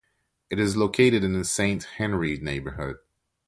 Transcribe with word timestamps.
It 0.49 0.59
is 0.59 0.75
located 0.75 1.23
in 1.23 1.33
the 1.33 1.43
Saint-Henri 1.45 2.39
neighbourhood. 2.39 2.95